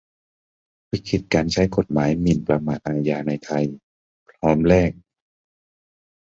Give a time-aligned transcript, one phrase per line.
[0.91, 3.65] วิกฤตการใช้กฎหมายหมิ่นประมาทอาญาในไทย
[4.29, 4.91] พร้อมแลก